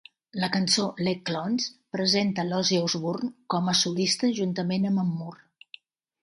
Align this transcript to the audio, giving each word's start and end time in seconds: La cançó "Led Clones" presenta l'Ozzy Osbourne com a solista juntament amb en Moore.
La 0.43 0.47
cançó 0.53 0.85
"Led 1.07 1.19
Clones" 1.29 1.67
presenta 1.97 2.45
l'Ozzy 2.47 2.79
Osbourne 2.87 3.29
com 3.55 3.69
a 3.75 3.77
solista 3.83 4.31
juntament 4.41 4.89
amb 4.93 5.05
en 5.05 5.13
Moore. 5.21 5.79